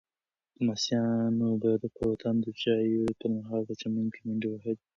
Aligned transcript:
لمسیانو 0.57 1.49
به 1.61 1.71
په 1.95 2.01
وطن 2.11 2.35
کې 2.43 2.43
د 2.43 2.47
چایو 2.61 3.17
پر 3.19 3.27
مهال 3.37 3.61
په 3.67 3.73
چمن 3.81 4.05
کې 4.13 4.19
منډې 4.25 4.47
وهلې. 4.49 4.85